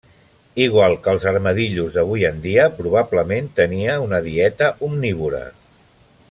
[0.63, 5.45] Igual que els armadillos d'avui en dia, probablement tenia una dieta omnívora.